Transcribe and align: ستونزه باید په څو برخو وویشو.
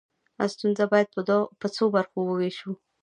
ستونزه 0.53 0.83
باید 0.91 1.07
په 1.59 1.67
څو 1.75 1.83
برخو 1.95 2.17
وویشو. 2.25 2.71